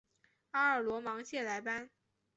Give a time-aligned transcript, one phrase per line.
[0.49, 1.91] 阿尔罗芒谢莱班。